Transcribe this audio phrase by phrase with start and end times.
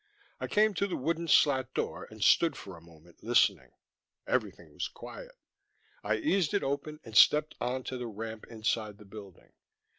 [0.39, 3.69] I came to the wooden slat door and stood for a moment, listening;
[4.25, 5.37] everything was quiet.
[6.03, 9.51] I eased it open and stepped on to the ramp inside the building.